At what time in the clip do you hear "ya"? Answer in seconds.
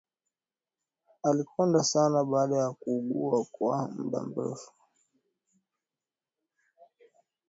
2.57-2.71